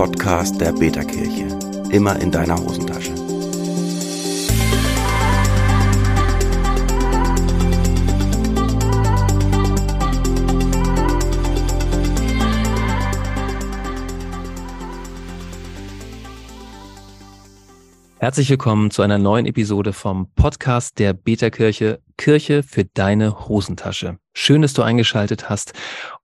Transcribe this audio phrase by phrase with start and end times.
[0.00, 1.46] Podcast der Beta-Kirche.
[1.90, 3.12] Immer in deiner Hosentasche.
[18.18, 24.18] Herzlich willkommen zu einer neuen Episode vom Podcast der Beta-Kirche, Kirche für deine Hosentasche.
[24.34, 25.72] Schön, dass du eingeschaltet hast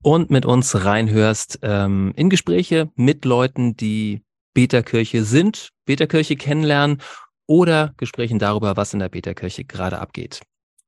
[0.03, 4.23] und mit uns reinhörst ähm, in Gespräche mit Leuten, die
[4.53, 7.01] Beta-Kirche sind, Beta-Kirche kennenlernen
[7.47, 10.43] oder Gesprächen darüber, was in der Beta-Kirche gerade abgeht.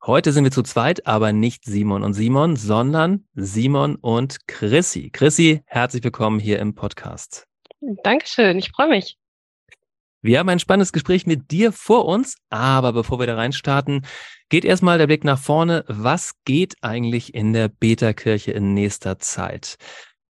[0.05, 5.09] Heute sind wir zu zweit, aber nicht Simon und Simon, sondern Simon und Chrissy.
[5.10, 7.46] Chrissy, herzlich willkommen hier im Podcast.
[8.04, 9.16] Dankeschön, ich freue mich.
[10.20, 14.04] Wir haben ein spannendes Gespräch mit dir vor uns, aber bevor wir da reinstarten,
[14.48, 15.84] geht erstmal der Blick nach vorne.
[15.86, 19.76] Was geht eigentlich in der Beta-Kirche in nächster Zeit?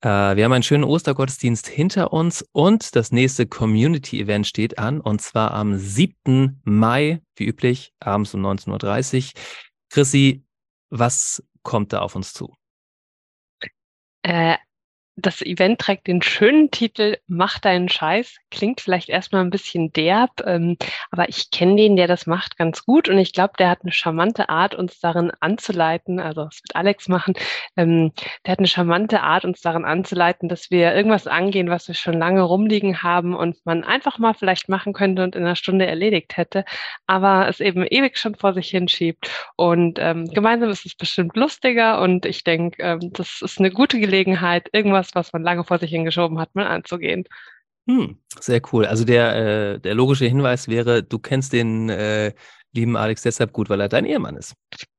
[0.00, 5.20] Äh, wir haben einen schönen Ostergottesdienst hinter uns und das nächste Community-Event steht an und
[5.20, 6.60] zwar am 7.
[6.64, 9.40] Mai, wie üblich, abends um 19.30 Uhr.
[9.90, 10.44] Chrissy,
[10.90, 12.54] was kommt da auf uns zu?
[14.22, 14.56] Äh,
[15.16, 18.36] das Event trägt den schönen Titel Mach deinen Scheiß.
[18.50, 20.76] Klingt vielleicht erstmal ein bisschen derb, ähm,
[21.10, 23.08] aber ich kenne den, der das macht, ganz gut.
[23.08, 26.18] Und ich glaube, der hat eine charmante Art, uns darin anzuleiten.
[26.18, 27.34] Also, das wird Alex machen.
[27.76, 28.12] Ähm,
[28.44, 32.18] der hat eine charmante Art, uns darin anzuleiten, dass wir irgendwas angehen, was wir schon
[32.18, 36.36] lange rumliegen haben und man einfach mal vielleicht machen könnte und in einer Stunde erledigt
[36.36, 36.64] hätte,
[37.06, 39.30] aber es eben ewig schon vor sich hinschiebt.
[39.56, 44.00] Und ähm, gemeinsam ist es bestimmt lustiger und ich denke, ähm, das ist eine gute
[44.00, 47.24] Gelegenheit, irgendwas was, was man lange vor sich hingeschoben hat, mal anzugehen.
[47.86, 48.86] Hm, sehr cool.
[48.86, 52.32] Also der, äh, der logische Hinweis wäre, du kennst den äh,
[52.72, 54.54] lieben Alex deshalb gut, weil er dein Ehemann ist.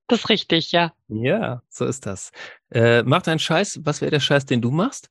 [0.08, 0.94] Das ist richtig, ja.
[1.08, 2.32] Ja, so ist das.
[2.70, 3.82] Äh, mach deinen Scheiß.
[3.84, 5.10] Was wäre der Scheiß, den du machst?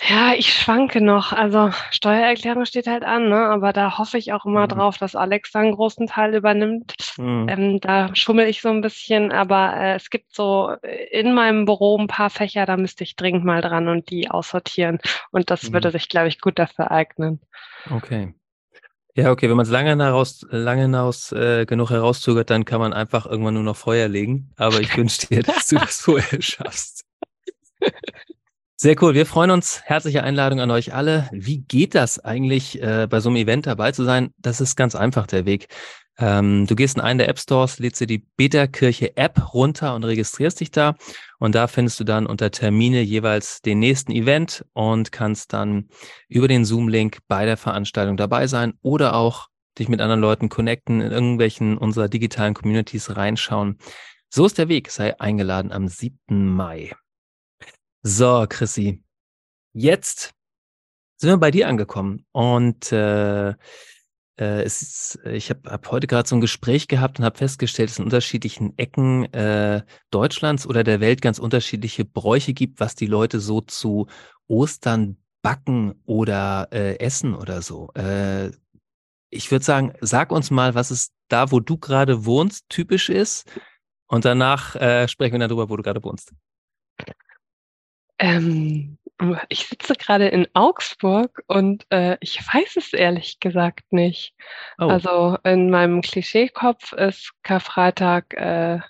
[0.00, 1.32] Ja, ich schwanke noch.
[1.32, 3.46] Also Steuererklärung steht halt an, ne?
[3.46, 4.68] aber da hoffe ich auch immer mhm.
[4.68, 6.94] drauf, dass Alex da einen großen Teil übernimmt.
[7.16, 7.46] Mhm.
[7.48, 11.64] Ähm, da schummel ich so ein bisschen, aber äh, es gibt so äh, in meinem
[11.64, 14.98] Büro ein paar Fächer, da müsste ich dringend mal dran und die aussortieren.
[15.30, 15.74] Und das mhm.
[15.74, 17.40] würde sich, glaube ich, gut dafür eignen.
[17.90, 18.34] Okay.
[19.16, 22.92] Ja, okay, wenn man es lange hinaus, lange hinaus äh, genug herauszögert, dann kann man
[22.92, 24.50] einfach irgendwann nur noch Feuer legen.
[24.56, 27.03] Aber ich wünsche dir, dass du das vorher schaffst.
[28.76, 29.14] Sehr cool.
[29.14, 29.82] Wir freuen uns.
[29.84, 31.28] Herzliche Einladung an euch alle.
[31.30, 34.30] Wie geht das eigentlich, äh, bei so einem Event dabei zu sein?
[34.36, 35.68] Das ist ganz einfach der Weg.
[36.18, 40.04] Ähm, du gehst in einen der App Stores, lädst dir die Beta-Kirche App runter und
[40.04, 40.96] registrierst dich da.
[41.38, 45.88] Und da findest du dann unter Termine jeweils den nächsten Event und kannst dann
[46.28, 49.48] über den Zoom-Link bei der Veranstaltung dabei sein oder auch
[49.78, 53.78] dich mit anderen Leuten connecten, in irgendwelchen unserer digitalen Communities reinschauen.
[54.30, 54.90] So ist der Weg.
[54.90, 56.16] Sei eingeladen am 7.
[56.28, 56.92] Mai.
[58.06, 59.02] So, Chrissy,
[59.72, 60.34] jetzt
[61.16, 63.54] sind wir bei dir angekommen und äh, äh,
[64.36, 67.94] es ist, ich habe hab heute gerade so ein Gespräch gehabt und habe festgestellt, dass
[67.94, 73.06] es in unterschiedlichen Ecken äh, Deutschlands oder der Welt ganz unterschiedliche Bräuche gibt, was die
[73.06, 74.06] Leute so zu
[74.48, 77.90] Ostern backen oder äh, essen oder so.
[77.94, 78.50] Äh,
[79.30, 83.50] ich würde sagen, sag uns mal, was es da, wo du gerade wohnst, typisch ist.
[84.08, 86.34] Und danach äh, sprechen wir darüber, wo du gerade wohnst.
[88.18, 88.98] Ähm,
[89.48, 94.34] ich sitze gerade in Augsburg und äh, ich weiß es ehrlich gesagt nicht.
[94.78, 94.86] Oh.
[94.86, 98.80] Also in meinem Klischeekopf ist Karfreitag äh,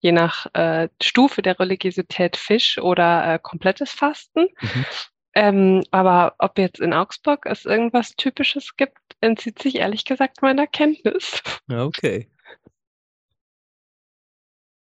[0.00, 4.48] je nach äh, Stufe der Religiosität Fisch oder äh, komplettes Fasten.
[4.60, 4.86] Mhm.
[5.34, 10.66] Ähm, aber ob jetzt in Augsburg es irgendwas Typisches gibt, entzieht sich ehrlich gesagt meiner
[10.66, 11.42] Kenntnis.
[11.70, 12.28] Okay.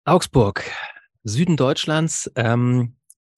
[0.07, 0.65] Augsburg,
[1.23, 2.31] Süden Deutschlands.
[2.35, 2.97] Ähm,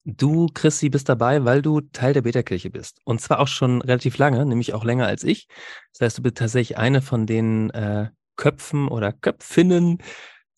[0.09, 3.01] Du, Christi, bist dabei, weil du Teil der Beta-Kirche bist.
[3.03, 5.49] Und zwar auch schon relativ lange, nämlich auch länger als ich.
[5.91, 9.97] Das heißt, du bist tatsächlich eine von den äh, Köpfen oder Köpfinnen,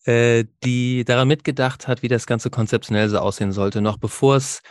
[0.04, 4.62] äh, die daran mitgedacht hat, wie das Ganze konzeptionell so aussehen sollte, noch bevor es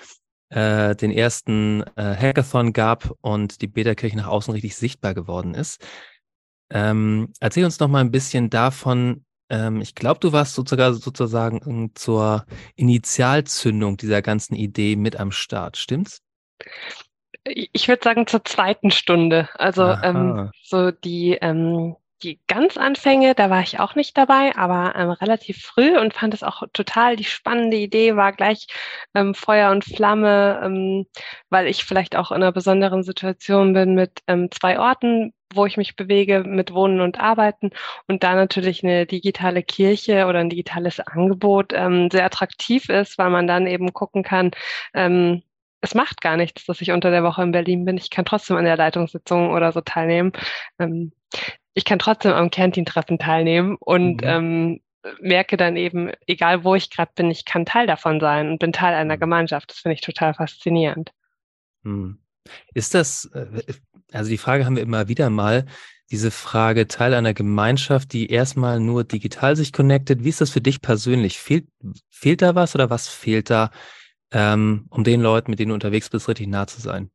[0.47, 5.86] äh, den ersten äh, Hackathon gab und die Beta-Kirche nach außen richtig sichtbar geworden ist.
[6.69, 11.62] Ähm, erzähl uns noch mal ein bisschen davon, ähm, ich glaube, du warst sozusagen, sozusagen
[11.66, 16.22] ähm, zur Initialzündung dieser ganzen Idee mit am Start, stimmt's?
[17.46, 19.50] Ich würde sagen zur zweiten Stunde.
[19.56, 25.10] Also ähm, so die, ähm, die Ganzanfänge, da war ich auch nicht dabei, aber ähm,
[25.12, 28.68] relativ früh und fand es auch total die spannende Idee, war gleich
[29.16, 31.06] ähm, Feuer und Flamme, ähm,
[31.50, 35.77] weil ich vielleicht auch in einer besonderen Situation bin mit ähm, zwei Orten, wo ich
[35.77, 37.71] mich bewege mit Wohnen und Arbeiten
[38.07, 43.30] und da natürlich eine digitale Kirche oder ein digitales Angebot ähm, sehr attraktiv ist, weil
[43.30, 44.51] man dann eben gucken kann,
[44.94, 45.42] ähm,
[45.81, 47.98] es macht gar nichts, dass ich unter der Woche in Berlin bin.
[47.98, 50.33] Ich kann trotzdem an der Leitungssitzung oder so teilnehmen.
[51.80, 54.28] Ich kann trotzdem am Canteen-Treffen teilnehmen und mhm.
[54.28, 54.81] ähm,
[55.22, 58.74] merke dann eben, egal wo ich gerade bin, ich kann Teil davon sein und bin
[58.74, 59.22] Teil einer mhm.
[59.22, 59.70] Gemeinschaft.
[59.70, 61.14] Das finde ich total faszinierend.
[61.86, 62.20] Hm.
[62.74, 63.62] Ist das, äh,
[64.12, 65.68] also die Frage haben wir immer wieder mal,
[66.12, 70.26] diese Frage Teil einer Gemeinschaft, die erstmal nur digital sich connectet.
[70.26, 71.40] Wie ist das für dich persönlich?
[71.40, 71.70] Fehlt,
[72.10, 73.72] fehlt da was oder was fehlt da,
[74.34, 77.10] ähm, um den Leuten, mit denen du unterwegs bist, richtig nah zu sein?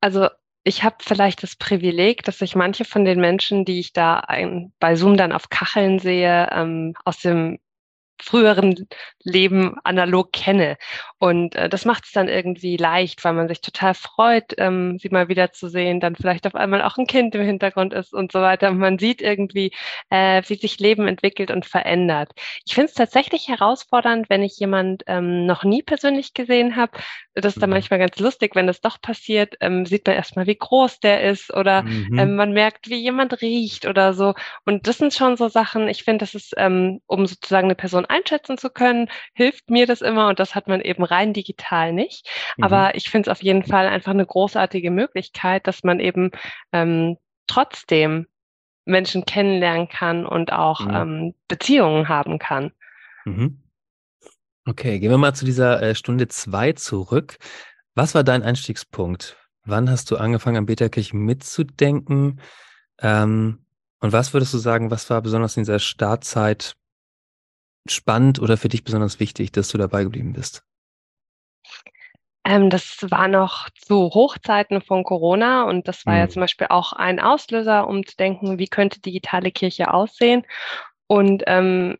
[0.00, 0.28] Also
[0.64, 4.72] ich habe vielleicht das Privileg, dass ich manche von den Menschen, die ich da ein,
[4.78, 7.58] bei Zoom dann auf Kacheln sehe, ähm, aus dem
[8.22, 8.88] früheren
[9.22, 10.76] Leben analog kenne.
[11.18, 15.10] Und äh, das macht es dann irgendwie leicht, weil man sich total freut, ähm, sie
[15.10, 18.32] mal wieder zu sehen, dann vielleicht auf einmal auch ein Kind im Hintergrund ist und
[18.32, 18.70] so weiter.
[18.70, 19.72] Und man sieht irgendwie,
[20.08, 22.32] äh, wie sich Leben entwickelt und verändert.
[22.64, 26.92] Ich finde es tatsächlich herausfordernd, wenn ich jemand ähm, noch nie persönlich gesehen habe.
[27.34, 27.76] Das ist dann mhm.
[27.76, 31.52] manchmal ganz lustig, wenn das doch passiert, ähm, sieht man erstmal, wie groß der ist
[31.52, 32.18] oder mhm.
[32.18, 34.34] ähm, man merkt, wie jemand riecht oder so.
[34.64, 38.06] Und das sind schon so Sachen, ich finde, das ist, ähm, um sozusagen eine Person
[38.10, 42.28] einschätzen zu können, hilft mir das immer und das hat man eben rein digital nicht.
[42.56, 42.64] Mhm.
[42.64, 46.30] Aber ich finde es auf jeden Fall einfach eine großartige Möglichkeit, dass man eben
[46.72, 47.16] ähm,
[47.46, 48.26] trotzdem
[48.84, 50.94] Menschen kennenlernen kann und auch mhm.
[50.94, 52.72] ähm, Beziehungen haben kann.
[53.24, 53.62] Mhm.
[54.66, 57.38] Okay, gehen wir mal zu dieser äh, Stunde zwei zurück.
[57.94, 59.36] Was war dein Einstiegspunkt?
[59.64, 62.40] Wann hast du angefangen, an Beta-Kirche mitzudenken?
[63.00, 63.64] Ähm,
[64.00, 66.76] und was würdest du sagen, was war besonders in dieser Startzeit
[67.88, 70.64] spannend oder für dich besonders wichtig, dass du dabei geblieben bist?
[72.44, 76.18] Ähm, das war noch zu Hochzeiten von Corona und das war mhm.
[76.20, 80.46] ja zum Beispiel auch ein Auslöser, um zu denken, wie könnte digitale Kirche aussehen.
[81.06, 81.98] Und ähm,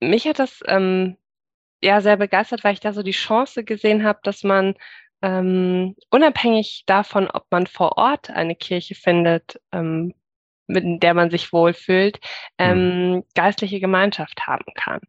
[0.00, 1.16] mich hat das ähm,
[1.82, 4.74] ja sehr begeistert, weil ich da so die Chance gesehen habe, dass man
[5.22, 10.14] ähm, unabhängig davon, ob man vor Ort eine Kirche findet, ähm,
[10.66, 12.18] mit der man sich wohlfühlt,
[12.58, 12.64] mhm.
[12.64, 13.24] ähm, mhm.
[13.34, 15.00] geistliche Gemeinschaft haben kann.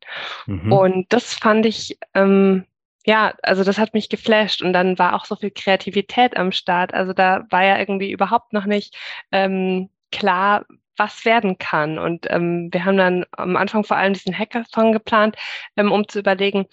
[0.46, 0.72] Mhm.
[0.72, 2.66] Und das fand ich, ähm,
[3.06, 6.94] ja, also das hat mich geflasht und dann war auch so viel Kreativität am Start.
[6.94, 8.96] Also da war ja irgendwie überhaupt noch nicht
[9.32, 10.66] ähm, klar,
[10.98, 11.98] was werden kann.
[11.98, 15.36] Und ähm, wir haben dann am Anfang vor allem diesen Hackathon geplant,
[15.76, 16.68] ähm, um zu überlegen,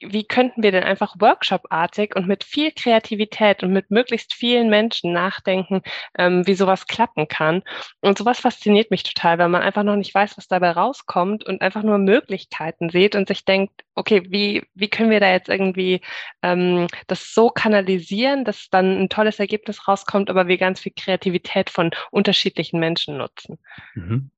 [0.00, 5.12] wie könnten wir denn einfach workshopartig und mit viel Kreativität und mit möglichst vielen Menschen
[5.12, 5.82] nachdenken,
[6.18, 7.62] ähm, wie sowas klappen kann.
[8.00, 11.62] Und sowas fasziniert mich total, weil man einfach noch nicht weiß, was dabei rauskommt und
[11.62, 16.00] einfach nur Möglichkeiten sieht und sich denkt, okay, wie, wie können wir da jetzt irgendwie
[16.42, 21.70] ähm, das so kanalisieren, dass dann ein tolles Ergebnis rauskommt, aber wir ganz viel Kreativität
[21.70, 23.58] von unterschiedlichen Menschen nutzen.
[23.94, 24.30] Mhm.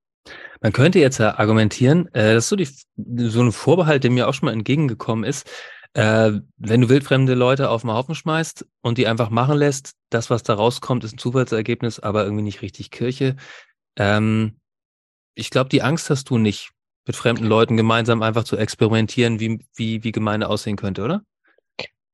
[0.60, 2.68] Man könnte jetzt ja argumentieren, äh, das ist so, die,
[3.28, 5.48] so ein Vorbehalt, der mir auch schon mal entgegengekommen ist.
[5.94, 10.28] Äh, wenn du wildfremde Leute auf den Haufen schmeißt und die einfach machen lässt, das,
[10.28, 13.36] was da rauskommt, ist ein Zufallsergebnis, aber irgendwie nicht richtig Kirche.
[13.96, 14.58] Ähm,
[15.34, 16.70] ich glaube, die Angst hast du nicht,
[17.06, 21.22] mit fremden Leuten gemeinsam einfach zu experimentieren, wie, wie, wie Gemeinde aussehen könnte, oder?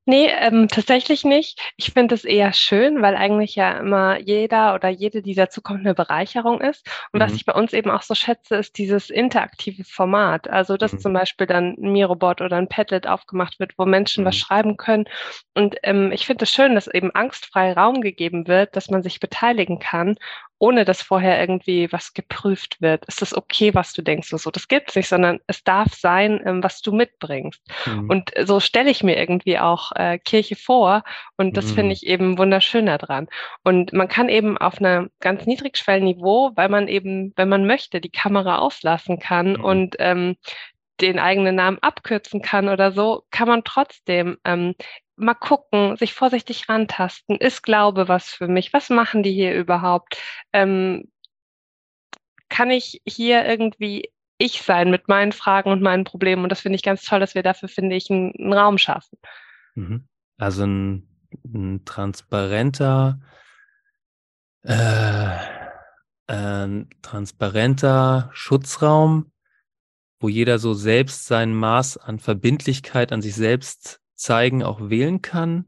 [0.04, 1.60] Nee, ähm, tatsächlich nicht.
[1.76, 5.94] Ich finde es eher schön, weil eigentlich ja immer jeder oder jede, die dazukommt, eine
[5.94, 6.84] Bereicherung ist.
[7.12, 7.24] Und mhm.
[7.24, 10.48] was ich bei uns eben auch so schätze, ist dieses interaktive Format.
[10.50, 10.98] Also, dass mhm.
[10.98, 14.28] zum Beispiel dann ein Mirobot oder ein Padlet aufgemacht wird, wo Menschen mhm.
[14.28, 15.04] was schreiben können.
[15.54, 19.20] Und ähm, ich finde es schön, dass eben angstfrei Raum gegeben wird, dass man sich
[19.20, 20.16] beteiligen kann
[20.62, 23.04] ohne dass vorher irgendwie was geprüft wird.
[23.06, 24.28] Ist das okay, was du denkst?
[24.28, 27.60] So, das gibt's nicht, sondern es darf sein, ähm, was du mitbringst.
[27.84, 28.08] Mhm.
[28.08, 31.02] Und so stelle ich mir irgendwie auch äh, Kirche vor.
[31.36, 31.74] Und das mhm.
[31.74, 33.26] finde ich eben wunderschön daran.
[33.64, 38.00] Und man kann eben auf einem ganz niedrigschwelligen Niveau, weil man eben, wenn man möchte,
[38.00, 39.64] die Kamera auslassen kann mhm.
[39.64, 40.36] und ähm,
[41.00, 44.76] den eigenen Namen abkürzen kann oder so, kann man trotzdem ähm,
[45.16, 47.36] mal gucken, sich vorsichtig rantasten.
[47.36, 48.72] Ist Glaube was für mich?
[48.72, 50.16] Was machen die hier überhaupt?
[50.52, 51.10] Ähm,
[52.48, 56.42] kann ich hier irgendwie ich sein mit meinen Fragen und meinen Problemen?
[56.42, 59.18] Und das finde ich ganz toll, dass wir dafür, finde ich, einen, einen Raum schaffen.
[59.74, 60.08] Mhm.
[60.38, 61.08] Also ein,
[61.44, 63.20] ein transparenter,
[64.62, 65.38] äh,
[66.26, 69.32] ein transparenter Schutzraum,
[70.20, 75.66] wo jeder so selbst sein Maß an Verbindlichkeit an sich selbst zeigen auch wählen kann?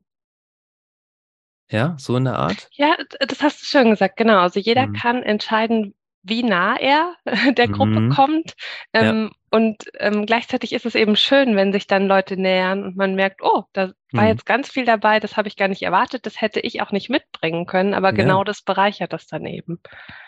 [1.70, 2.68] Ja, so in der Art?
[2.72, 4.38] Ja, das hast du schön gesagt, genau.
[4.38, 4.92] Also jeder mhm.
[4.92, 7.14] kann entscheiden, wie nah er
[7.56, 8.10] der Gruppe mhm.
[8.10, 8.54] kommt.
[8.92, 9.38] Ähm, ja.
[9.50, 13.40] Und ähm, gleichzeitig ist es eben schön, wenn sich dann Leute nähern und man merkt,
[13.42, 14.28] oh, da war mhm.
[14.28, 17.08] jetzt ganz viel dabei, das habe ich gar nicht erwartet, das hätte ich auch nicht
[17.08, 18.44] mitbringen können, aber genau ja.
[18.44, 19.80] das bereichert das dann eben.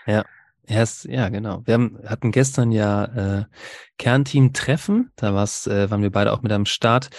[0.07, 0.25] Ja,
[0.69, 1.63] Erst, ja, genau.
[1.65, 3.45] Wir haben, hatten gestern ja äh,
[3.99, 5.13] Kernteam-Treffen.
[5.15, 7.11] Da war's, äh, waren wir beide auch mit am Start.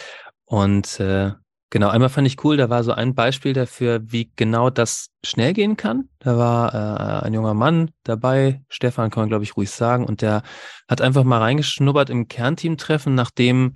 [0.47, 1.33] Und äh,
[1.69, 5.53] genau, einmal fand ich cool, da war so ein Beispiel dafür, wie genau das schnell
[5.53, 6.09] gehen kann.
[6.19, 10.21] Da war äh, ein junger Mann dabei, Stefan kann man, glaube ich, ruhig sagen, und
[10.21, 10.41] der
[10.87, 13.73] hat einfach mal reingeschnuppert im Kernteam-Treffen, nachdem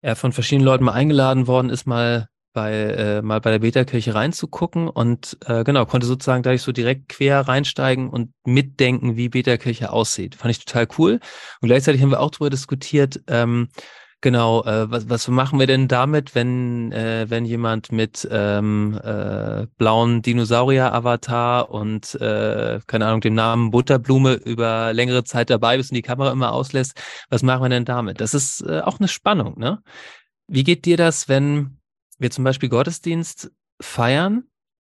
[0.00, 4.14] er von verschiedenen Leuten mal eingeladen worden ist, mal bei, äh, mal bei der Beta-Kirche
[4.14, 9.90] reinzugucken und äh, genau, konnte sozusagen dadurch so direkt quer reinsteigen und mitdenken, wie Beta-Kirche
[9.90, 10.36] aussieht.
[10.36, 11.20] Fand ich total cool.
[11.60, 13.68] Und gleichzeitig haben wir auch darüber diskutiert, ähm,
[14.22, 19.66] Genau, äh, was, was machen wir denn damit, wenn, äh, wenn jemand mit ähm, äh,
[19.76, 25.96] blauen Dinosaurier-Avatar und, äh, keine Ahnung, dem Namen Butterblume über längere Zeit dabei ist und
[25.96, 26.98] die Kamera immer auslässt?
[27.28, 28.20] Was machen wir denn damit?
[28.20, 29.82] Das ist äh, auch eine Spannung, ne?
[30.48, 31.78] Wie geht dir das, wenn
[32.18, 34.44] wir zum Beispiel Gottesdienst feiern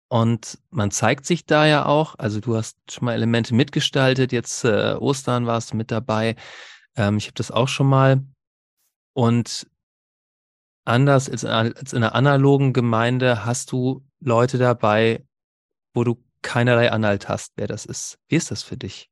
[0.07, 4.63] und man zeigt sich da ja auch, also du hast schon mal Elemente mitgestaltet, jetzt
[4.63, 6.36] äh, Ostern warst du mit dabei.
[6.96, 8.24] Ähm, ich habe das auch schon mal.
[9.17, 9.65] Und
[10.86, 15.25] anders als, als in einer analogen Gemeinde hast du Leute dabei,
[15.95, 18.19] wo du keinerlei Anhalt hast, wer das ist.
[18.27, 19.09] Wie ist das für dich?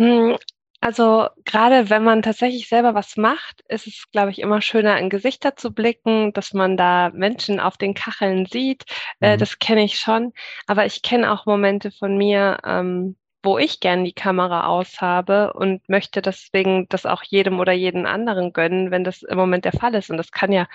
[0.00, 0.38] Hm,
[0.80, 5.10] also gerade wenn man tatsächlich selber was macht, ist es, glaube ich, immer schöner, in
[5.10, 8.84] Gesichter zu blicken, dass man da Menschen auf den Kacheln sieht.
[9.20, 9.40] Äh, mhm.
[9.40, 10.32] das kenne ich schon.
[10.66, 15.52] Aber ich kenne auch Momente von mir, ähm, wo ich gern die Kamera aus habe
[15.52, 19.72] und möchte deswegen das auch jedem oder jeden anderen gönnen, wenn das im Moment der
[19.72, 20.10] Fall ist.
[20.10, 20.66] Und das kann ja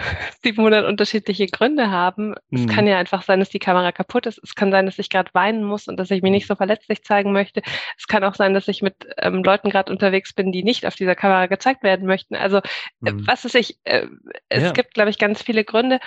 [0.42, 2.34] 700 unterschiedliche Gründe haben.
[2.50, 2.90] Es kann mhm.
[2.90, 4.40] ja einfach sein, dass die Kamera kaputt ist.
[4.42, 7.02] Es kann sein, dass ich gerade weinen muss und dass ich mich nicht so verletzlich
[7.04, 7.62] zeigen möchte.
[7.98, 10.94] Es kann auch sein, dass ich mit ähm, Leuten gerade unterwegs bin, die nicht auf
[10.94, 12.34] dieser Kamera gezeigt werden möchten.
[12.34, 12.58] Also
[13.04, 13.26] äh, mhm.
[13.26, 13.78] was ist ich?
[13.84, 14.06] Äh,
[14.48, 14.72] es ja.
[14.72, 16.00] gibt, glaube ich, ganz viele Gründe.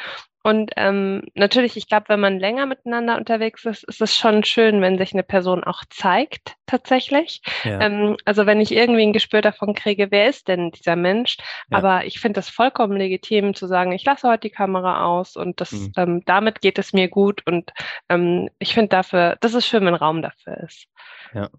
[0.44, 4.82] Und ähm, natürlich, ich glaube, wenn man länger miteinander unterwegs ist, ist es schon schön,
[4.82, 7.42] wenn sich eine Person auch zeigt, tatsächlich.
[7.64, 7.80] Ja.
[7.80, 11.38] Ähm, also wenn ich irgendwie ein Gespür davon kriege, wer ist denn dieser Mensch?
[11.72, 11.78] Ja.
[11.78, 15.62] Aber ich finde das vollkommen legitim zu sagen, ich lasse heute die Kamera aus und
[15.62, 15.92] das, mhm.
[15.96, 17.42] ähm, damit geht es mir gut.
[17.46, 17.72] Und
[18.10, 20.88] ähm, ich finde dafür, das ist schön, wenn Raum dafür ist.
[21.34, 21.50] Ja.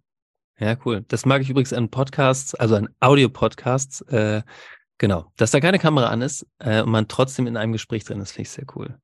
[0.58, 1.04] Ja, cool.
[1.08, 4.02] Das mag ich übrigens an Podcasts, also an Audio-Podcasts.
[4.02, 4.42] Äh,
[4.98, 8.20] Genau, dass da keine Kamera an ist äh, und man trotzdem in einem Gespräch drin
[8.20, 8.98] ist, finde ich sehr cool.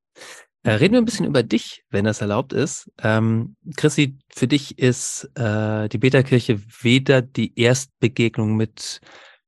[0.62, 2.90] Äh, reden wir ein bisschen über dich, wenn das erlaubt ist.
[3.02, 9.00] Ähm, Chrissy, für dich ist äh, die Beta-Kirche weder die Erstbegegnung mit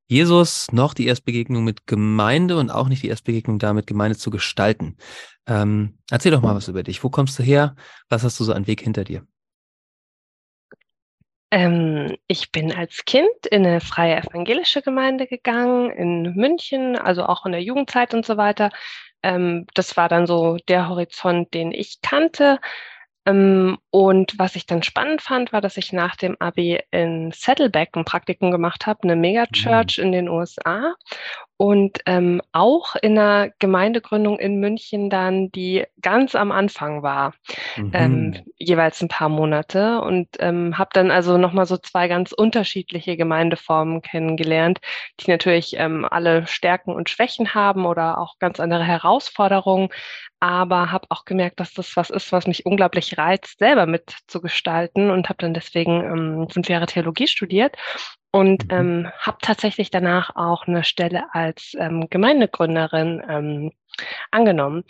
[0.09, 4.97] Jesus noch die Erstbegegnung mit Gemeinde und auch nicht die Erstbegegnung damit, Gemeinde zu gestalten.
[5.47, 7.03] Ähm, erzähl doch mal was über dich.
[7.03, 7.77] Wo kommst du her?
[8.09, 9.27] Was hast du so an Weg hinter dir?
[11.53, 17.45] Ähm, ich bin als Kind in eine freie evangelische Gemeinde gegangen, in München, also auch
[17.45, 18.71] in der Jugendzeit und so weiter.
[19.23, 22.59] Ähm, das war dann so der Horizont, den ich kannte.
[23.27, 27.91] Ähm, und was ich dann spannend fand, war, dass ich nach dem Abi in Saddleback
[27.97, 30.05] ein Praktikum gemacht habe, eine Megachurch mhm.
[30.05, 30.95] in den USA
[31.63, 37.35] und ähm, auch in einer Gemeindegründung in München dann, die ganz am Anfang war,
[37.77, 37.91] mhm.
[37.95, 43.17] ähm, jeweils ein paar Monate und ähm, habe dann also nochmal so zwei ganz unterschiedliche
[43.17, 44.81] Gemeindeformen kennengelernt,
[45.21, 49.91] die natürlich ähm, alle Stärken und Schwächen haben oder auch ganz andere Herausforderungen,
[50.43, 55.29] aber habe auch gemerkt, dass das was ist, was mich unglaublich reizt, selber mitzugestalten und
[55.29, 57.77] habe dann deswegen ähm, fünf Jahre Theologie studiert
[58.33, 58.71] und mhm.
[58.77, 63.73] ähm, habe tatsächlich danach auch eine Stelle als ähm, Gemeindegründerin ähm,
[64.33, 64.83] angenommen.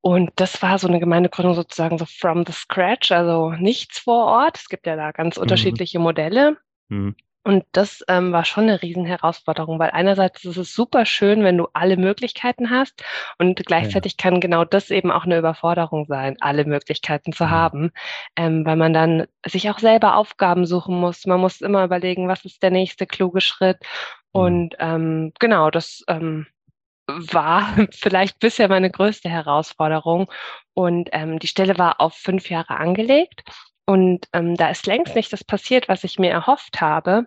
[0.00, 4.58] Und das war so eine Gemeindegründung sozusagen so from the scratch, also nichts vor Ort.
[4.58, 5.42] Es gibt ja da ganz mhm.
[5.42, 6.56] unterschiedliche Modelle.
[6.88, 7.16] Mhm.
[7.44, 11.68] Und das ähm, war schon eine Riesenherausforderung, weil einerseits ist es super schön, wenn du
[11.74, 13.04] alle Möglichkeiten hast
[13.38, 14.22] und gleichzeitig ja.
[14.22, 17.50] kann genau das eben auch eine Überforderung sein, alle Möglichkeiten zu ja.
[17.50, 17.92] haben,
[18.36, 21.26] ähm, weil man dann sich auch selber Aufgaben suchen muss.
[21.26, 23.78] Man muss immer überlegen, was ist der nächste kluge Schritt.
[24.32, 26.46] Und ähm, genau, das ähm,
[27.06, 30.30] war vielleicht bisher meine größte Herausforderung.
[30.72, 33.44] Und ähm, die Stelle war auf fünf Jahre angelegt.
[33.86, 37.26] Und ähm, da ist längst nicht das passiert, was ich mir erhofft habe.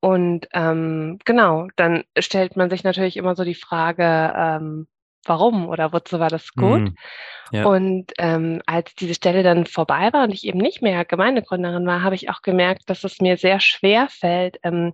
[0.00, 4.86] Und ähm, genau, dann stellt man sich natürlich immer so die Frage, ähm,
[5.24, 6.90] warum oder wozu war das gut?
[6.90, 6.94] Mm,
[7.52, 7.64] ja.
[7.64, 12.02] Und ähm, als diese Stelle dann vorbei war und ich eben nicht mehr Gemeindegründerin war,
[12.02, 14.92] habe ich auch gemerkt, dass es mir sehr schwer fällt, ähm,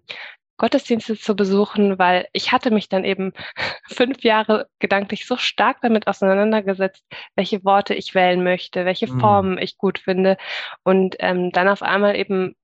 [0.61, 3.33] Gottesdienste zu besuchen, weil ich hatte mich dann eben
[3.89, 7.03] fünf Jahre gedanklich so stark damit auseinandergesetzt,
[7.35, 9.21] welche Worte ich wählen möchte, welche mhm.
[9.21, 10.37] Formen ich gut finde
[10.85, 12.55] und ähm, dann auf einmal eben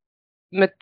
[0.50, 0.74] mit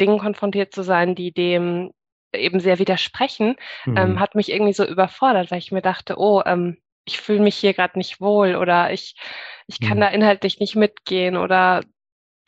[0.00, 1.90] Dingen konfrontiert zu sein, die dem
[2.32, 3.96] eben sehr widersprechen, ähm, mhm.
[3.98, 7.56] ähm, hat mich irgendwie so überfordert, weil ich mir dachte, oh, ähm, ich fühle mich
[7.56, 9.16] hier gerade nicht wohl oder ich,
[9.66, 10.02] ich kann mhm.
[10.02, 11.82] da inhaltlich nicht mitgehen oder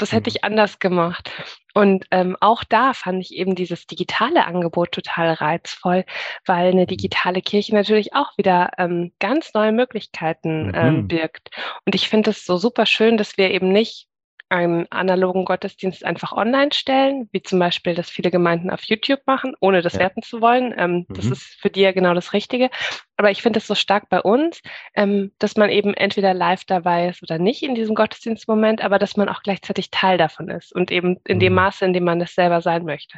[0.03, 0.37] das hätte mhm.
[0.37, 1.31] ich anders gemacht.
[1.75, 6.05] Und ähm, auch da fand ich eben dieses digitale Angebot total reizvoll,
[6.45, 6.89] weil eine mhm.
[6.89, 11.51] digitale Kirche natürlich auch wieder ähm, ganz neue Möglichkeiten ähm, birgt.
[11.87, 14.09] Und ich finde es so super schön, dass wir eben nicht
[14.53, 19.55] einen analogen Gottesdienst einfach online stellen, wie zum Beispiel das viele Gemeinden auf YouTube machen,
[19.61, 20.01] ohne das ja.
[20.01, 20.75] werten zu wollen.
[20.77, 21.15] Ähm, mhm.
[21.15, 22.69] Das ist für die ja genau das Richtige.
[23.17, 24.61] Aber ich finde es so stark bei uns,
[24.95, 29.17] ähm, dass man eben entweder live dabei ist oder nicht in diesem Gottesdienstmoment, aber dass
[29.17, 31.41] man auch gleichzeitig Teil davon ist und eben in mhm.
[31.41, 33.17] dem Maße, in dem man es selber sein möchte.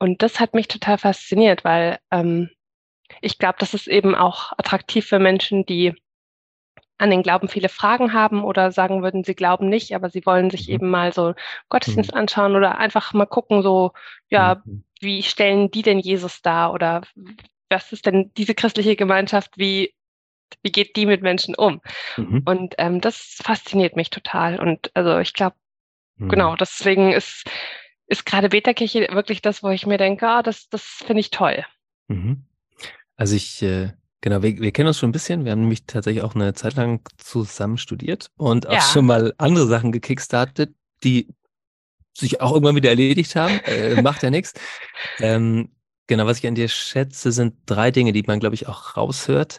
[0.00, 2.50] Und das hat mich total fasziniert, weil ähm,
[3.20, 5.94] ich glaube, das ist eben auch attraktiv für Menschen, die
[7.04, 10.50] an den Glauben viele Fragen haben oder sagen würden, sie glauben nicht, aber sie wollen
[10.50, 10.74] sich mhm.
[10.74, 11.34] eben mal so
[11.68, 12.18] Gottesdienst mhm.
[12.18, 13.92] anschauen oder einfach mal gucken, so,
[14.30, 14.84] ja, mhm.
[15.00, 17.02] wie stellen die denn Jesus dar oder
[17.68, 19.94] was ist denn diese christliche Gemeinschaft, wie,
[20.62, 21.82] wie geht die mit Menschen um?
[22.16, 22.42] Mhm.
[22.46, 24.58] Und ähm, das fasziniert mich total.
[24.58, 25.56] Und also ich glaube,
[26.16, 26.30] mhm.
[26.30, 27.44] genau, deswegen ist,
[28.06, 31.64] ist gerade Beta-Kirche wirklich das, wo ich mir denke, ah, das, das finde ich toll.
[32.08, 32.46] Mhm.
[33.16, 33.90] Also ich äh
[34.24, 35.44] Genau, wir, wir kennen uns schon ein bisschen.
[35.44, 38.80] Wir haben nämlich tatsächlich auch eine Zeit lang zusammen studiert und auch ja.
[38.80, 41.28] schon mal andere Sachen gekickstartet, die
[42.16, 43.60] sich auch irgendwann wieder erledigt haben.
[43.66, 44.54] Äh, macht ja nichts.
[45.18, 45.72] Ähm,
[46.06, 49.58] genau, was ich an dir schätze, sind drei Dinge, die man, glaube ich, auch raushört.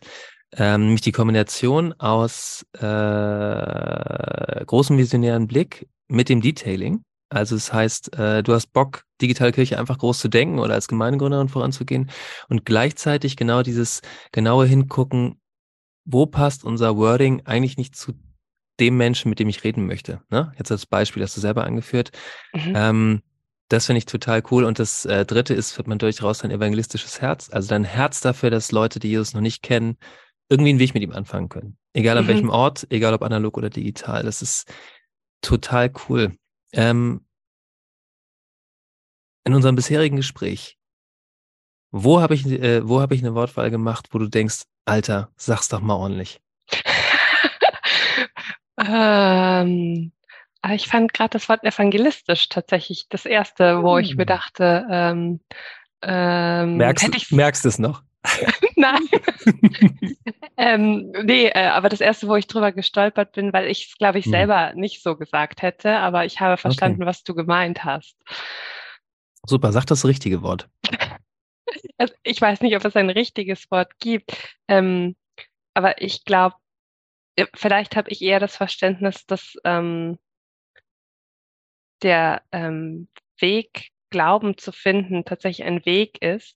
[0.52, 7.04] Ähm, nämlich die Kombination aus äh, großem visionären Blick mit dem Detailing.
[7.30, 10.74] Also es das heißt, äh, du hast Bock, digitale Kirche einfach groß zu denken oder
[10.74, 12.12] als Gemeindegründerin voranzugehen
[12.50, 14.02] und gleichzeitig genau dieses
[14.32, 15.40] genaue Hingucken,
[16.06, 18.14] wo passt unser Wording eigentlich nicht zu
[18.80, 20.22] dem Menschen, mit dem ich reden möchte.
[20.30, 20.54] Ne?
[20.58, 22.12] Jetzt als Beispiel hast du selber angeführt.
[22.54, 22.74] Mhm.
[22.76, 23.22] Ähm,
[23.70, 24.64] das finde ich total cool.
[24.64, 28.52] Und das äh, dritte ist, wird man durchaus dein evangelistisches Herz, also dein Herz dafür,
[28.52, 29.98] dass Leute, die Jesus noch nicht kennen,
[30.50, 31.78] irgendwie einen Weg mit ihm anfangen können.
[31.94, 32.30] Egal an mhm.
[32.30, 34.24] welchem Ort, egal ob analog oder digital.
[34.24, 34.72] Das ist
[35.42, 36.34] total cool.
[36.74, 37.26] Ähm,
[39.46, 40.78] in unserem bisherigen Gespräch,
[41.92, 45.70] wo habe ich, äh, wo habe ich eine Wortwahl gemacht, wo du denkst, Alter, sag's
[45.70, 46.42] doch mal ordentlich?
[48.78, 50.12] ähm,
[50.74, 54.04] ich fand gerade das Wort evangelistisch tatsächlich das erste, wo hm.
[54.04, 54.28] ich mir hm.
[54.28, 55.40] dachte, ähm,
[56.02, 58.04] ähm, merkst, merkst es noch?
[58.76, 59.02] Nein.
[60.58, 64.20] ähm, nee, äh, aber das erste, wo ich drüber gestolpert bin, weil ich es, glaube
[64.20, 64.80] ich, selber hm.
[64.80, 67.08] nicht so gesagt hätte, aber ich habe verstanden, okay.
[67.08, 68.16] was du gemeint hast.
[69.46, 70.70] Super, sag das richtige Wort.
[71.98, 74.32] also ich weiß nicht, ob es ein richtiges Wort gibt,
[74.68, 75.16] ähm,
[75.74, 76.56] aber ich glaube,
[77.36, 80.18] äh, vielleicht habe ich eher das Verständnis, dass ähm,
[82.02, 83.08] der ähm,
[83.40, 86.56] Weg, Glauben zu finden, tatsächlich ein Weg ist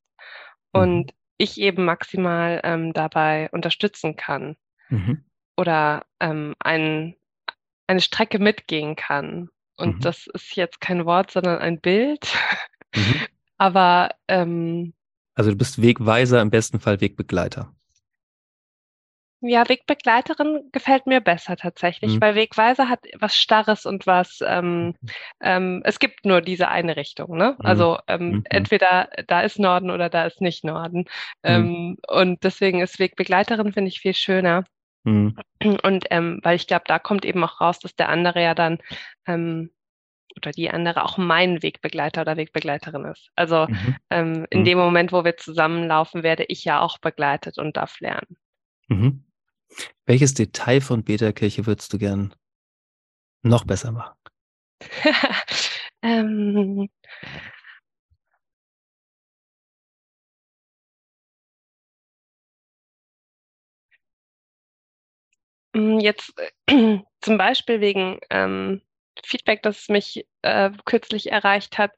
[0.72, 1.19] und mhm.
[1.40, 4.56] Ich eben maximal ähm, dabei unterstützen kann
[4.90, 5.24] mhm.
[5.58, 7.16] oder ähm, ein,
[7.88, 9.50] eine Strecke mitgehen kann.
[9.78, 10.02] Und mhm.
[10.02, 12.28] das ist jetzt kein Wort, sondern ein Bild.
[12.94, 13.16] Mhm.
[13.58, 14.94] Aber ähm,
[15.34, 17.74] also du bist Wegweiser, im besten Fall Wegbegleiter.
[19.42, 22.22] Ja, Wegbegleiterin gefällt mir besser tatsächlich, mhm.
[22.22, 24.96] weil Wegweiser hat was Starres und was, ähm, mhm.
[25.42, 27.56] ähm, es gibt nur diese eine Richtung, ne?
[27.58, 27.66] Mhm.
[27.66, 28.44] Also ähm, mhm.
[28.50, 31.00] entweder da ist Norden oder da ist nicht Norden.
[31.00, 31.06] Mhm.
[31.44, 34.66] Ähm, und deswegen ist Wegbegleiterin, finde ich, viel schöner.
[35.06, 38.80] Und ähm, weil ich glaube, da kommt eben auch raus, dass der andere ja dann
[39.26, 39.72] ähm,
[40.36, 43.32] oder die andere auch mein Wegbegleiter oder Wegbegleiterin ist.
[43.36, 43.68] Also
[44.10, 48.38] in dem Moment, wo wir zusammenlaufen, werde ich ja auch begleitet und darf lernen.
[48.90, 49.24] Mhm.
[50.06, 52.34] Welches Detail von Beta-Kirche würdest du gern
[53.44, 54.16] noch besser machen?
[56.04, 56.90] ähm,
[65.74, 66.34] mm, Jetzt
[66.68, 68.82] äh, zum Beispiel wegen ähm,
[69.26, 71.92] Feedback, das mich äh, kürzlich erreicht hat.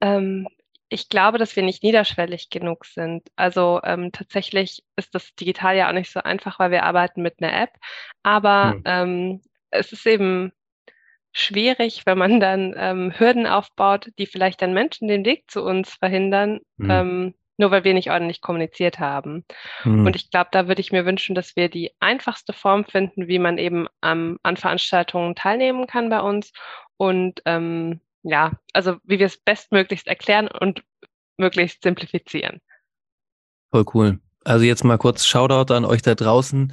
[0.00, 0.46] Ähm,
[0.88, 3.28] ich glaube, dass wir nicht niederschwellig genug sind.
[3.34, 7.42] Also ähm, tatsächlich ist das digital ja auch nicht so einfach, weil wir arbeiten mit
[7.42, 7.70] einer App.
[8.22, 8.82] Aber hm.
[8.84, 10.52] ähm, es ist eben
[11.32, 15.94] schwierig, wenn man dann ähm, Hürden aufbaut, die vielleicht dann Menschen den Weg zu uns
[15.94, 16.60] verhindern.
[16.78, 16.90] Hm.
[16.90, 19.46] Ähm, nur weil wir nicht ordentlich kommuniziert haben.
[19.84, 20.06] Mhm.
[20.06, 23.38] Und ich glaube, da würde ich mir wünschen, dass wir die einfachste Form finden, wie
[23.38, 26.52] man eben an Veranstaltungen teilnehmen kann bei uns
[26.98, 30.82] und ähm, ja, also wie wir es bestmöglichst erklären und
[31.36, 32.60] möglichst simplifizieren.
[33.70, 34.20] Voll cool.
[34.44, 36.72] Also jetzt mal kurz Shoutout an euch da draußen.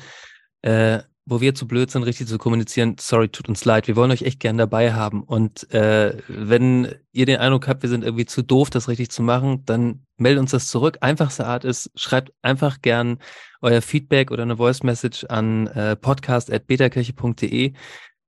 [0.61, 4.11] Äh, wo wir zu blöd sind, richtig zu kommunizieren, sorry, tut uns leid, wir wollen
[4.11, 5.23] euch echt gern dabei haben.
[5.23, 9.23] Und äh, wenn ihr den Eindruck habt, wir sind irgendwie zu doof, das richtig zu
[9.23, 10.97] machen, dann meldet uns das zurück.
[11.01, 13.19] Einfachste Art ist, schreibt einfach gern
[13.61, 17.73] euer Feedback oder eine Voice Message an äh, podcast.betakirche.de.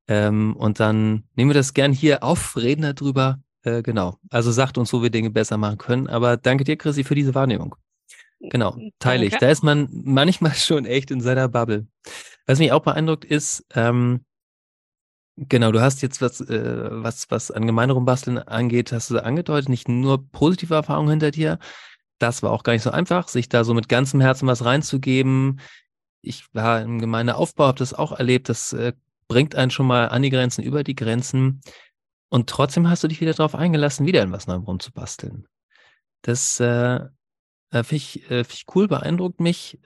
[0.07, 3.39] Ähm, und dann nehmen wir das gern hier auf, reden darüber.
[3.63, 4.17] Äh, genau.
[4.29, 6.07] Also sagt uns, wo wir Dinge besser machen können.
[6.07, 7.75] Aber danke dir, Chrissy, für diese Wahrnehmung.
[8.39, 9.35] Genau, teile ich.
[9.37, 11.87] Da ist man manchmal schon echt in seiner Bubble.
[12.45, 14.23] Was mich auch beeindruckt ist, ähm,
[15.35, 19.87] genau, du hast jetzt was, äh, was, was an Gemeinderumbasteln angeht, hast du angedeutet, nicht
[19.87, 21.59] nur positive Erfahrungen hinter dir.
[22.19, 25.59] Das war auch gar nicht so einfach, sich da so mit ganzem Herzen was reinzugeben.
[26.21, 28.49] Ich war im Gemeindeaufbau, habe das auch erlebt.
[28.49, 28.93] Das äh,
[29.27, 31.61] bringt einen schon mal an die Grenzen, über die Grenzen.
[32.29, 35.47] Und trotzdem hast du dich wieder darauf eingelassen, wieder in was Neuem rumzubasteln.
[36.21, 36.99] Das äh,
[37.71, 39.79] äh finde ich, äh, find ich cool, beeindruckt mich.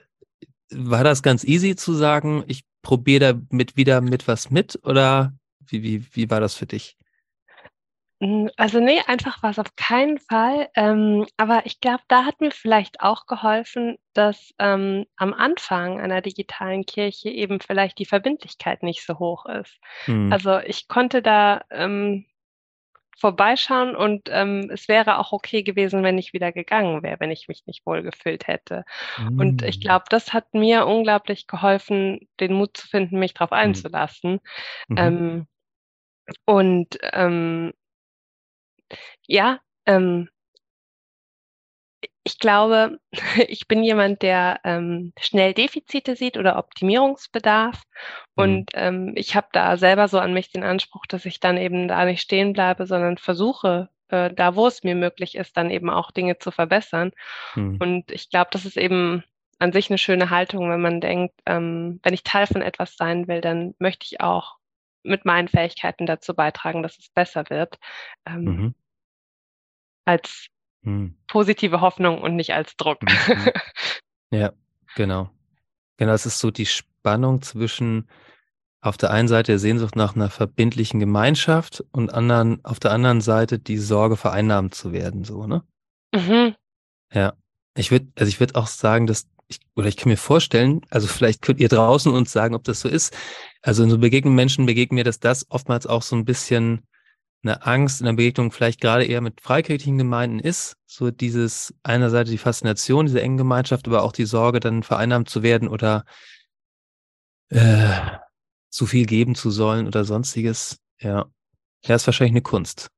[0.72, 5.82] War das ganz easy zu sagen, ich probiere damit wieder mit was mit oder wie,
[5.82, 6.96] wie, wie war das für dich?
[8.20, 10.68] Hm, also nee, einfach war es auf keinen Fall.
[10.74, 16.20] Ähm, aber ich glaube, da hat mir vielleicht auch geholfen, dass ähm, am Anfang einer
[16.20, 19.78] digitalen Kirche eben vielleicht die Verbindlichkeit nicht so hoch ist.
[20.04, 20.30] Hm.
[20.32, 22.26] Also ich konnte da ähm,
[23.18, 27.48] vorbeischauen und ähm, es wäre auch okay gewesen, wenn ich wieder gegangen wäre, wenn ich
[27.48, 28.84] mich nicht wohl gefühlt hätte.
[29.18, 29.38] Mm.
[29.38, 29.80] Und ich hm.
[29.82, 33.58] glaube, das hat mir unglaublich geholfen, den Mut zu finden, mich darauf hm.
[33.58, 34.40] einzulassen.
[34.96, 35.46] Ähm,
[36.46, 37.72] und ähm,
[39.30, 40.28] ja, ähm,
[42.24, 42.98] ich glaube,
[43.48, 47.82] ich bin jemand, der ähm, schnell Defizite sieht oder Optimierungsbedarf.
[48.36, 48.42] Mhm.
[48.42, 51.88] Und ähm, ich habe da selber so an mich den Anspruch, dass ich dann eben
[51.88, 55.90] da nicht stehen bleibe, sondern versuche, äh, da wo es mir möglich ist, dann eben
[55.90, 57.12] auch Dinge zu verbessern.
[57.54, 57.78] Mhm.
[57.80, 59.22] Und ich glaube, das ist eben
[59.60, 63.28] an sich eine schöne Haltung, wenn man denkt, ähm, wenn ich Teil von etwas sein
[63.28, 64.56] will, dann möchte ich auch
[65.02, 67.78] mit meinen Fähigkeiten dazu beitragen, dass es besser wird.
[68.26, 68.74] Ähm, mhm.
[70.10, 70.48] Als
[70.82, 71.14] hm.
[71.28, 73.02] positive Hoffnung und nicht als Druck.
[73.02, 73.50] Mhm.
[74.32, 74.52] Ja,
[74.94, 75.28] genau.
[75.96, 78.08] Genau, es ist so die Spannung zwischen
[78.80, 83.20] auf der einen Seite der Sehnsucht nach einer verbindlichen Gemeinschaft und anderen, auf der anderen
[83.20, 85.64] Seite die Sorge, vereinnahmt zu werden, so, ne?
[86.14, 86.54] Mhm.
[87.12, 87.32] Ja.
[87.76, 91.08] Ich würde, also ich würde auch sagen, dass ich, oder ich kann mir vorstellen, also
[91.08, 93.16] vielleicht könnt ihr draußen uns sagen, ob das so ist.
[93.62, 96.86] Also in so Begegnungen Menschen begegnen mir, dass das oftmals auch so ein bisschen
[97.42, 100.76] eine Angst in der Begegnung vielleicht gerade eher mit freikirchlichen Gemeinden ist.
[100.86, 105.42] So dieses einerseits die Faszination dieser engen Gemeinschaft, aber auch die Sorge, dann vereinnahmt zu
[105.42, 106.04] werden oder
[107.48, 107.90] äh,
[108.68, 110.78] zu viel geben zu sollen oder sonstiges.
[111.00, 111.26] Ja,
[111.84, 112.88] ja, ist wahrscheinlich eine Kunst.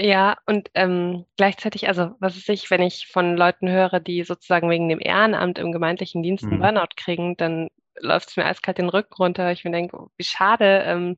[0.00, 4.70] Ja, und ähm, gleichzeitig, also was ist ich, wenn ich von Leuten höre, die sozusagen
[4.70, 6.60] wegen dem Ehrenamt im gemeindlichen Dienst einen mhm.
[6.60, 7.68] Burnout kriegen, dann
[8.00, 9.50] läuft es mir eiskalt den Rücken runter.
[9.50, 11.16] Ich mir denke, oh, wie schade, ähm,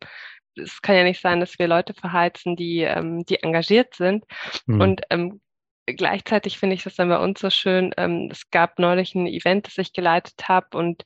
[0.57, 4.25] es kann ja nicht sein, dass wir Leute verheizen, die, ähm, die engagiert sind.
[4.67, 4.81] Mhm.
[4.81, 5.41] Und ähm,
[5.87, 7.93] gleichzeitig finde ich das dann bei uns so schön.
[7.97, 11.05] Ähm, es gab neulich ein Event, das ich geleitet habe und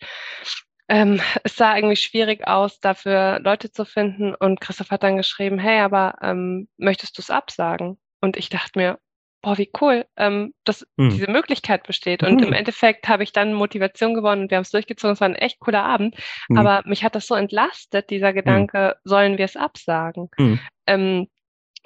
[0.89, 4.35] ähm, es sah irgendwie schwierig aus, dafür Leute zu finden.
[4.35, 7.99] Und Christoph hat dann geschrieben, hey, aber ähm, möchtest du es absagen?
[8.21, 8.99] Und ich dachte mir,
[9.45, 11.11] boah, wie cool, ähm, dass hm.
[11.11, 12.23] diese Möglichkeit besteht.
[12.23, 12.49] Und hm.
[12.49, 15.13] im Endeffekt habe ich dann Motivation gewonnen und wir haben es durchgezogen.
[15.13, 16.17] Es war ein echt cooler Abend.
[16.49, 16.57] Hm.
[16.57, 18.35] Aber mich hat das so entlastet, dieser hm.
[18.35, 20.31] Gedanke, sollen wir es absagen?
[20.37, 20.59] Hm.
[20.87, 21.27] Ähm,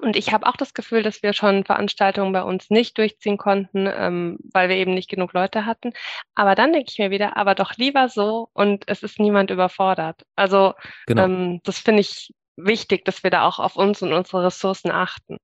[0.00, 3.88] und ich habe auch das Gefühl, dass wir schon Veranstaltungen bei uns nicht durchziehen konnten,
[3.92, 5.92] ähm, weil wir eben nicht genug Leute hatten.
[6.36, 10.22] Aber dann denke ich mir wieder, aber doch lieber so und es ist niemand überfordert.
[10.36, 10.74] Also
[11.06, 11.24] genau.
[11.24, 15.38] ähm, das finde ich wichtig, dass wir da auch auf uns und unsere Ressourcen achten.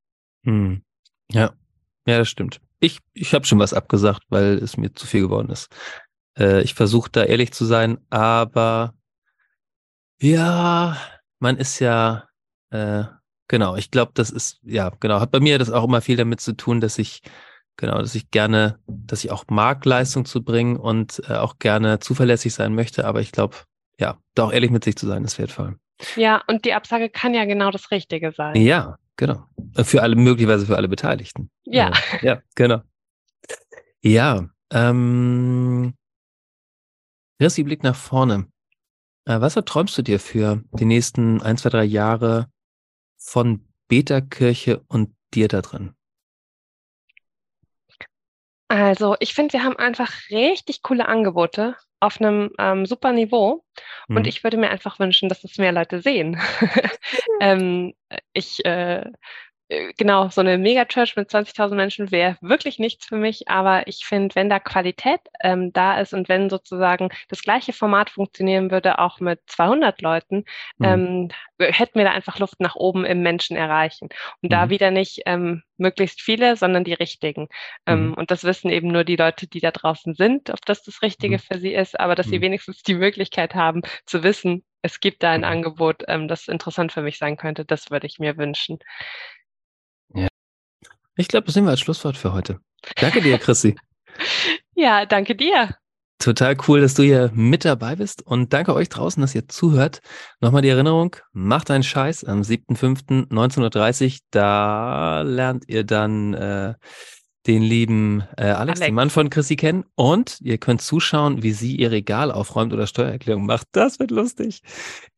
[0.44, 0.85] Hm.
[1.33, 1.55] Ja,
[2.07, 2.61] ja, das stimmt.
[2.81, 5.75] Ich, ich habe schon was abgesagt, weil es mir zu viel geworden ist.
[6.38, 8.95] Äh, ich versuche da ehrlich zu sein, aber
[10.21, 10.97] ja,
[11.38, 12.29] man ist ja,
[12.71, 13.05] äh,
[13.49, 16.40] genau, ich glaube, das ist, ja, genau, hat bei mir das auch immer viel damit
[16.40, 17.23] zu tun, dass ich,
[17.77, 22.01] genau, dass ich gerne, dass ich auch mag, Leistung zu bringen und äh, auch gerne
[22.01, 23.57] zuverlässig sein möchte, aber ich glaube,
[23.99, 25.79] ja, da auch ehrlich mit sich zu sein, ist wertvoll.
[26.17, 28.57] Ja, und die Absage kann ja genau das Richtige sein.
[28.57, 29.46] Ja, Genau.
[29.83, 31.50] Für alle, möglicherweise für alle Beteiligten.
[31.64, 31.92] Ja.
[32.20, 32.83] Äh, ja, genau.
[34.00, 35.94] Ja, ähm,
[37.38, 38.48] Christi, Blick nach vorne.
[39.27, 42.50] Äh, was erträumst du dir für die nächsten ein, zwei, drei Jahre
[43.16, 45.94] von Beta-Kirche und dir da drin?
[48.68, 53.64] Also, ich finde, wir haben einfach richtig coole Angebote auf einem ähm, super Niveau.
[54.09, 54.16] Mhm.
[54.16, 56.40] Und ich würde mir einfach wünschen, dass es mehr Leute sehen.
[57.40, 57.94] ähm,
[58.33, 59.12] ich äh, äh,
[59.97, 64.35] genau, so eine Megachurch mit 20.000 Menschen wäre wirklich nichts für mich, aber ich finde,
[64.35, 69.21] wenn da Qualität ähm, da ist und wenn sozusagen das gleiche Format funktionieren würde, auch
[69.21, 70.45] mit 200 Leuten,
[70.79, 70.87] mhm.
[70.87, 74.09] ähm, hätten wir da einfach Luft nach oben im Menschen erreichen.
[74.43, 74.55] Und mhm.
[74.55, 77.49] da wieder nicht ähm, möglichst viele, sondern die richtigen.
[77.87, 78.15] Ähm, mhm.
[78.15, 81.37] Und das wissen eben nur die Leute, die da draußen sind, ob das das Richtige
[81.37, 81.41] mhm.
[81.41, 82.43] für sie ist, aber dass sie mhm.
[82.43, 85.47] wenigstens die Möglichkeit haben zu wissen, es gibt da ein mhm.
[85.47, 88.79] Angebot, ähm, das interessant für mich sein könnte, das würde ich mir wünschen.
[91.16, 92.61] Ich glaube, das nehmen wir als Schlusswort für heute.
[92.96, 93.77] Danke dir, Chrissy.
[94.74, 95.77] ja, danke dir.
[96.18, 100.00] Total cool, dass du hier mit dabei bist und danke euch draußen, dass ihr zuhört.
[100.40, 104.12] Nochmal die Erinnerung, macht einen Scheiß am 7.5.1930.
[104.12, 104.18] Uhr.
[104.31, 106.74] Da lernt ihr dann äh,
[107.47, 111.51] den lieben äh, Alex, Alex, den Mann von Chrissy kennen und ihr könnt zuschauen, wie
[111.53, 113.67] sie ihr Regal aufräumt oder Steuererklärung macht.
[113.73, 114.63] Das wird lustig.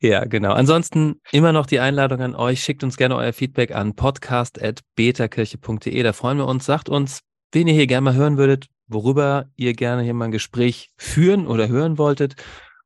[0.00, 0.52] Ja, genau.
[0.52, 2.62] Ansonsten immer noch die Einladung an euch.
[2.62, 6.02] Schickt uns gerne euer Feedback an podcast.betakirche.de.
[6.02, 6.66] Da freuen wir uns.
[6.66, 7.20] Sagt uns,
[7.52, 11.46] wen ihr hier gerne mal hören würdet, worüber ihr gerne hier mal ein Gespräch führen
[11.46, 12.34] oder hören wolltet.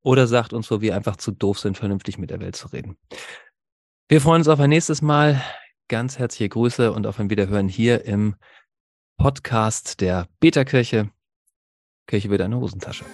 [0.02, 2.96] Oder sagt uns, wo wir einfach zu doof sind, vernünftig mit der Welt zu reden.
[4.08, 5.40] Wir freuen uns auf ein nächstes Mal.
[5.88, 8.36] Ganz herzliche Grüße und auf ein Wiederhören hier im
[9.20, 11.10] Podcast der Beta-Kirche.
[12.06, 13.04] Kirche wird eine Hosentasche.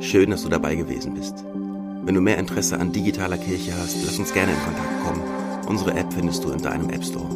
[0.00, 1.44] Schön, dass du dabei gewesen bist.
[1.44, 5.66] Wenn du mehr Interesse an digitaler Kirche hast, lass uns gerne in Kontakt kommen.
[5.66, 7.28] Unsere App findest du in deinem App Store.